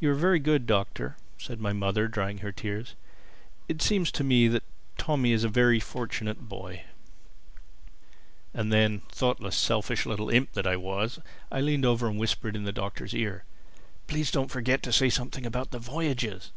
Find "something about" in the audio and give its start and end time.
15.10-15.70